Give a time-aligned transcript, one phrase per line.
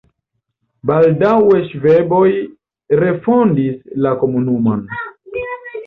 [0.91, 2.25] Baldaŭe ŝvaboj
[3.05, 4.87] refondis la komunumon.